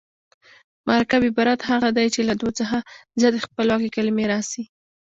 [0.87, 2.77] مرکب عبارت هغه دﺉ، چي له دوو څخه
[3.19, 4.63] زیاتي خپلواکي کلیمې راسي.